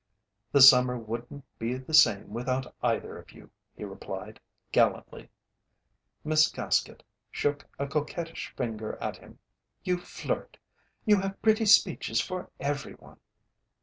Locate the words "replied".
3.83-4.39